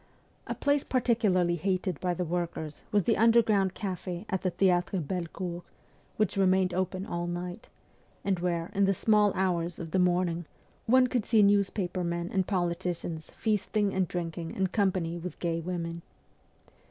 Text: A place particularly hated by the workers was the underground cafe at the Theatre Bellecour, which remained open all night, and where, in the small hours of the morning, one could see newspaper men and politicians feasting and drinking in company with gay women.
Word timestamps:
A 0.47 0.55
place 0.55 0.83
particularly 0.83 1.57
hated 1.57 1.99
by 1.99 2.15
the 2.15 2.25
workers 2.25 2.81
was 2.91 3.03
the 3.03 3.17
underground 3.17 3.75
cafe 3.75 4.25
at 4.29 4.41
the 4.41 4.49
Theatre 4.49 4.99
Bellecour, 4.99 5.61
which 6.17 6.37
remained 6.37 6.73
open 6.73 7.05
all 7.05 7.27
night, 7.27 7.69
and 8.25 8.39
where, 8.39 8.71
in 8.73 8.85
the 8.85 8.95
small 8.95 9.31
hours 9.35 9.77
of 9.77 9.91
the 9.91 9.99
morning, 9.99 10.45
one 10.87 11.05
could 11.05 11.23
see 11.23 11.43
newspaper 11.43 12.03
men 12.03 12.31
and 12.33 12.47
politicians 12.47 13.29
feasting 13.37 13.93
and 13.93 14.07
drinking 14.07 14.55
in 14.55 14.65
company 14.65 15.19
with 15.19 15.37
gay 15.37 15.59
women. 15.59 16.01